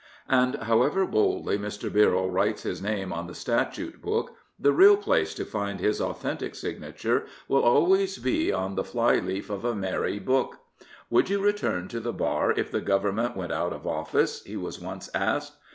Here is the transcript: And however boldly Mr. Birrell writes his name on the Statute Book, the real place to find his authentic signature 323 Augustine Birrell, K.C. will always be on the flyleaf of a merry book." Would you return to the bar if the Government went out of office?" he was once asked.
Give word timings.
And 0.29 0.55
however 0.55 1.05
boldly 1.05 1.59
Mr. 1.59 1.93
Birrell 1.93 2.27
writes 2.27 2.63
his 2.63 2.81
name 2.81 3.13
on 3.13 3.27
the 3.27 3.35
Statute 3.35 4.01
Book, 4.01 4.35
the 4.57 4.73
real 4.73 4.97
place 4.97 5.35
to 5.35 5.45
find 5.45 5.79
his 5.79 6.01
authentic 6.01 6.55
signature 6.55 7.27
323 7.45 7.53
Augustine 7.53 7.53
Birrell, 7.53 7.53
K.C. 7.53 7.53
will 7.53 7.61
always 7.61 8.17
be 8.17 8.51
on 8.51 8.73
the 8.73 8.83
flyleaf 8.83 9.51
of 9.51 9.63
a 9.63 9.75
merry 9.75 10.17
book." 10.17 10.57
Would 11.11 11.29
you 11.29 11.39
return 11.39 11.87
to 11.89 11.99
the 11.99 12.13
bar 12.13 12.49
if 12.51 12.71
the 12.71 12.81
Government 12.81 13.37
went 13.37 13.51
out 13.51 13.73
of 13.73 13.85
office?" 13.85 14.43
he 14.43 14.57
was 14.57 14.79
once 14.81 15.07
asked. 15.13 15.53